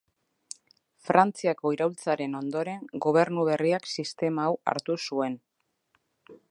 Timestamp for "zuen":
5.11-5.37